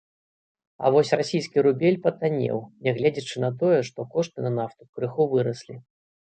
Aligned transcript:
А 0.85 0.91
вось 0.93 1.11
расійскі 1.19 1.63
рубель 1.67 1.99
патаннеў, 2.05 2.57
нягледзячы 2.87 3.35
на 3.45 3.51
тое, 3.61 3.77
што 3.91 4.07
кошты 4.15 4.37
на 4.47 4.51
нафту 4.57 4.89
крыху 4.95 5.23
выраслі. 5.37 5.79